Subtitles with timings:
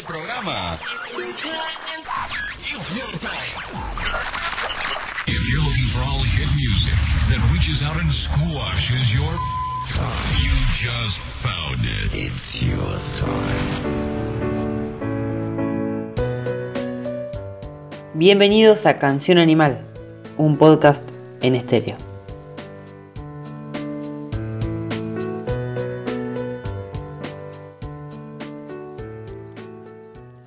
[0.00, 0.78] este programa.
[5.26, 6.94] If you're looking for all hit music
[7.28, 9.38] that reaches out and squashes your...
[10.40, 12.14] You just found it.
[12.14, 14.00] It's your time.
[18.14, 19.80] Bienvenidos a Canción Animal,
[20.36, 21.02] un podcast
[21.42, 22.09] en estéreo.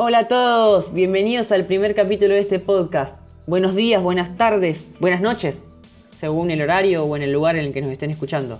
[0.05, 3.16] Hola a todos, bienvenidos al primer capítulo de este podcast.
[3.48, 5.55] Buenos días, buenas tardes, buenas noches,
[6.11, 8.59] según el horario o en el lugar en el que nos estén escuchando.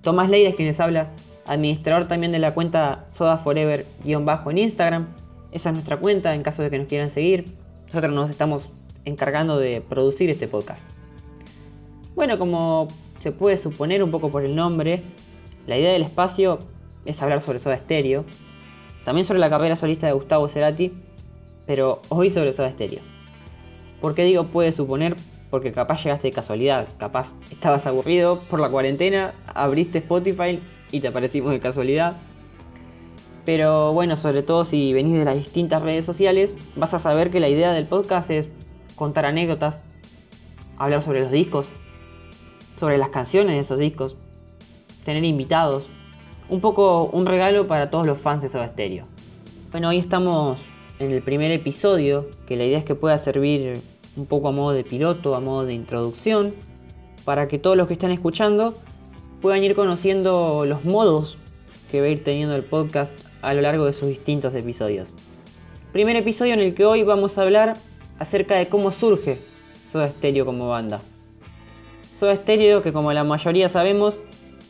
[0.00, 1.08] Tomás Leira es quien les habla,
[1.46, 5.08] administrador también de la cuenta Soda Forever-bajo en Instagram.
[5.52, 7.44] Esa es nuestra cuenta en caso de que nos quieran seguir.
[7.88, 8.66] Nosotros nos estamos
[9.04, 10.80] encargando de producir este podcast.
[12.14, 12.88] Bueno, como
[13.22, 15.02] se puede suponer un poco por el nombre,
[15.66, 16.58] la idea del espacio
[17.04, 18.24] es hablar sobre Soda Stereo,
[19.04, 20.92] también sobre la carrera solista de Gustavo Cerati,
[21.66, 23.00] pero hoy sobre Soda Stereo.
[24.00, 25.16] ¿Por qué digo puede suponer?
[25.50, 31.08] Porque capaz llegaste de casualidad, capaz estabas aburrido por la cuarentena, abriste Spotify y te
[31.08, 32.16] aparecimos de casualidad.
[33.44, 37.40] Pero bueno, sobre todo si venís de las distintas redes sociales, vas a saber que
[37.40, 38.46] la idea del podcast es
[38.96, 39.82] contar anécdotas,
[40.78, 41.66] hablar sobre los discos,
[42.78, 44.16] sobre las canciones de esos discos,
[45.04, 45.86] tener invitados,
[46.50, 49.04] un poco un regalo para todos los fans de Soda Stereo.
[49.70, 50.58] Bueno, hoy estamos
[50.98, 53.78] en el primer episodio, que la idea es que pueda servir
[54.16, 56.52] un poco a modo de piloto, a modo de introducción,
[57.24, 58.74] para que todos los que están escuchando
[59.40, 61.38] puedan ir conociendo los modos
[61.90, 65.08] que va a ir teniendo el podcast a lo largo de sus distintos episodios.
[65.92, 67.74] Primer episodio en el que hoy vamos a hablar
[68.18, 69.36] acerca de cómo surge
[69.92, 71.00] Soda Stereo como banda.
[72.18, 74.14] Soda Stereo, que como la mayoría sabemos,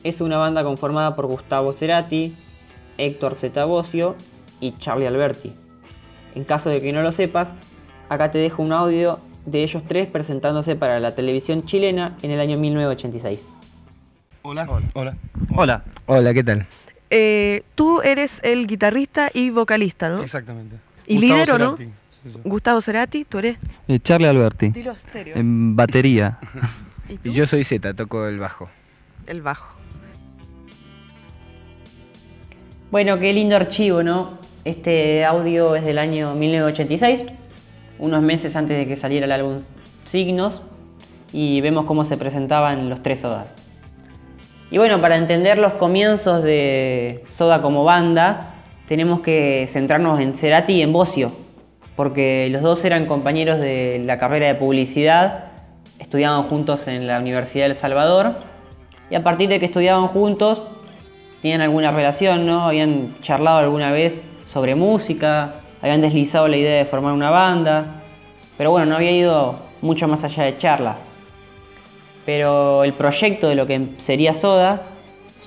[0.05, 2.35] es una banda conformada por Gustavo Cerati,
[2.99, 4.17] Héctor Zetabocio
[4.61, 5.53] y Charlie Alberti.
[6.35, 7.49] En caso de que no lo sepas,
[8.09, 12.41] acá te dejo un audio de ellos tres presentándose para la televisión chilena en el
[12.41, 13.47] año 1986.
[14.43, 14.67] Hola.
[14.95, 15.17] Hola.
[15.55, 15.83] Hola.
[16.07, 16.67] Hola, ¿qué tal?
[17.11, 20.23] Eh, tú eres el guitarrista y vocalista, ¿no?
[20.23, 20.77] Exactamente.
[21.07, 21.77] ¿Y Gustavo líder o no?
[21.77, 21.93] Cerati.
[22.23, 22.41] Sí, sí.
[22.45, 23.59] Gustavo Cerati, tú eres.
[23.89, 25.37] Eh, Charlie Alberti, Dilo estéreo.
[25.37, 26.39] en batería.
[27.09, 27.29] ¿Y tú?
[27.31, 28.69] Y yo soy Z, toco el bajo.
[29.27, 29.80] El bajo.
[32.91, 34.31] Bueno, qué lindo archivo, ¿no?
[34.65, 37.23] Este audio es del año 1986,
[38.01, 39.59] unos meses antes de que saliera el álbum
[40.07, 40.61] Signos,
[41.33, 43.47] y vemos cómo se presentaban los tres Sodas.
[44.73, 48.55] Y bueno, para entender los comienzos de Soda como banda,
[48.89, 51.31] tenemos que centrarnos en Cerati y en Bocio,
[51.95, 55.45] porque los dos eran compañeros de la carrera de publicidad,
[56.01, 58.35] estudiaban juntos en la Universidad del Salvador,
[59.11, 60.63] y a partir de que estudiaban juntos,
[61.43, 62.67] tenían alguna relación, ¿no?
[62.67, 64.15] Habían charlado alguna vez
[64.53, 68.03] sobre música, habían deslizado la idea de formar una banda,
[68.59, 70.97] pero bueno, no había ido mucho más allá de charlas.
[72.27, 74.83] Pero el proyecto de lo que sería Soda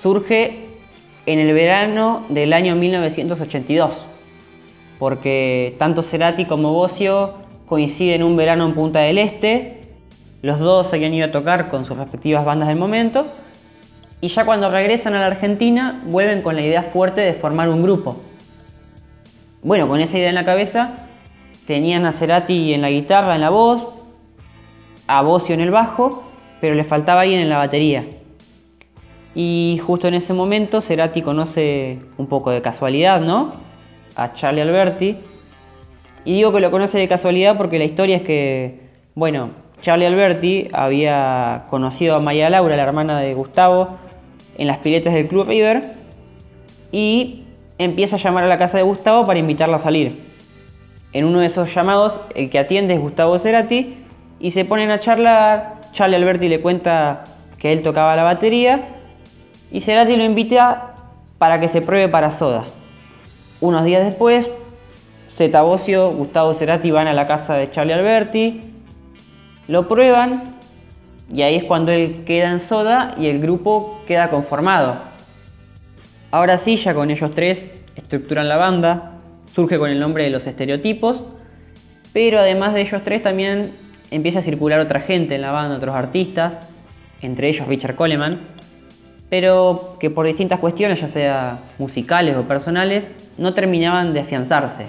[0.00, 0.66] surge
[1.26, 3.92] en el verano del año 1982,
[4.98, 7.34] porque tanto Cerati como Bocio
[7.66, 9.80] coinciden un verano en Punta del Este,
[10.42, 13.26] los dos habían ido a tocar con sus respectivas bandas del momento,
[14.20, 17.82] y ya cuando regresan a la Argentina vuelven con la idea fuerte de formar un
[17.82, 18.16] grupo.
[19.62, 21.08] Bueno, con esa idea en la cabeza
[21.66, 23.94] tenían a Cerati en la guitarra, en la voz,
[25.06, 26.24] a Bocio en el bajo,
[26.60, 28.04] pero le faltaba alguien en la batería.
[29.34, 33.52] Y justo en ese momento Cerati conoce un poco de casualidad, ¿no?
[34.16, 35.16] A Charlie Alberti.
[36.24, 38.80] Y digo que lo conoce de casualidad porque la historia es que,
[39.14, 39.50] bueno,
[39.82, 43.96] Charlie Alberti había conocido a María Laura, la hermana de Gustavo,
[44.56, 45.82] en las piletas del Club River
[46.92, 47.44] y
[47.78, 50.12] empieza a llamar a la casa de Gustavo para invitarla a salir.
[51.12, 53.96] En uno de esos llamados, el que atiende es Gustavo Cerati
[54.40, 55.80] y se ponen a charlar.
[55.92, 57.24] Charlie Alberti le cuenta
[57.58, 58.88] que él tocaba la batería
[59.70, 60.94] y Cerati lo invita
[61.38, 62.64] para que se pruebe para Soda.
[63.60, 64.48] Unos días después,
[65.36, 68.73] Zeta Bocio, Gustavo Cerati van a la casa de Charlie Alberti,
[69.68, 70.54] lo prueban
[71.32, 74.96] y ahí es cuando él queda en Soda y el grupo queda conformado.
[76.30, 77.60] Ahora sí, ya con ellos tres
[77.96, 79.12] estructuran la banda,
[79.52, 81.24] surge con el nombre de los estereotipos,
[82.12, 83.70] pero además de ellos tres también
[84.10, 86.70] empieza a circular otra gente en la banda, otros artistas,
[87.20, 88.40] entre ellos Richard Coleman,
[89.30, 93.04] pero que por distintas cuestiones, ya sea musicales o personales,
[93.38, 94.84] no terminaban de afianzarse.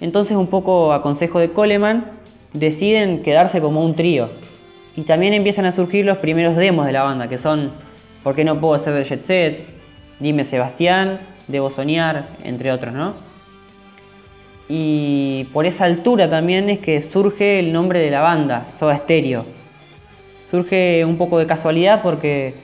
[0.00, 2.04] Entonces, un poco a consejo de Coleman,
[2.54, 4.30] deciden quedarse como un trío.
[4.96, 7.72] Y también empiezan a surgir los primeros demos de la banda, que son
[8.22, 9.66] ¿Por qué no puedo ser de Jet Set?
[10.18, 13.12] Dime Sebastián, Debo Soñar, entre otros, ¿no?
[14.68, 19.44] y por esa altura también es que surge el nombre de la banda, Soda Stereo.
[20.50, 22.54] Surge un poco de casualidad porque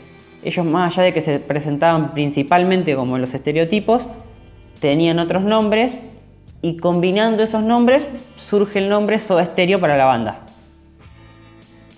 [0.42, 4.02] ellos más allá de que se presentaban principalmente como los estereotipos,
[4.80, 5.92] tenían otros nombres
[6.62, 8.04] y combinando esos nombres
[8.38, 10.40] surge el nombre Soda Stereo para la banda.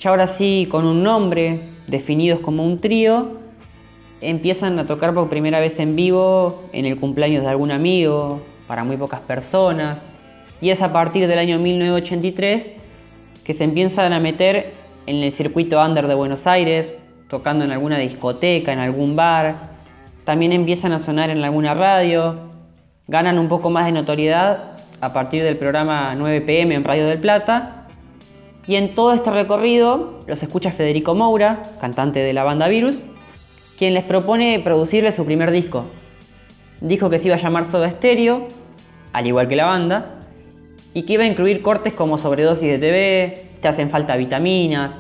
[0.01, 3.39] Ya ahora sí, con un nombre, definidos como un trío,
[4.21, 8.85] empiezan a tocar por primera vez en vivo en el cumpleaños de algún amigo, para
[8.85, 10.01] muy pocas personas,
[10.61, 12.65] y es a partir del año 1983
[13.45, 14.73] que se empiezan a meter
[15.07, 16.93] en el circuito under de Buenos Aires,
[17.29, 19.73] tocando en alguna discoteca, en algún bar,
[20.25, 22.52] también empiezan a sonar en alguna radio,
[23.13, 24.73] ganan un poco más de notoriedad
[25.03, 27.87] a partir del programa 9pm en Radio del Plata,
[28.67, 32.97] y en todo este recorrido los escucha Federico Moura, cantante de la banda Virus,
[33.77, 35.85] quien les propone producirle su primer disco.
[36.81, 38.49] Dijo que se iba a llamar Soda Stereo,
[39.13, 40.19] al igual que la banda,
[40.95, 44.91] y que iba a incluir cortes como sobredosis de TV, Te hacen falta vitaminas,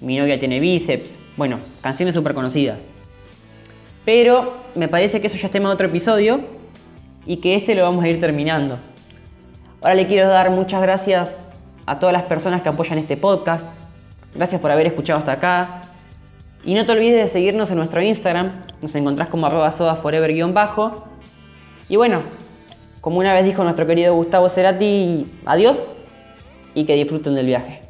[0.00, 2.78] Mi novia tiene bíceps, bueno, canciones súper conocidas.
[4.04, 4.44] Pero
[4.76, 6.55] me parece que eso ya es tema de otro episodio
[7.26, 8.78] y que este lo vamos a ir terminando.
[9.82, 11.36] Ahora le quiero dar muchas gracias
[11.84, 13.64] a todas las personas que apoyan este podcast.
[14.34, 15.80] Gracias por haber escuchado hasta acá.
[16.64, 18.64] Y no te olvides de seguirnos en nuestro Instagram.
[18.82, 21.04] Nos encontrás como arroba sodaforever-bajo.
[21.88, 22.22] Y bueno,
[23.00, 25.78] como una vez dijo nuestro querido Gustavo Cerati, adiós
[26.74, 27.85] y que disfruten del viaje.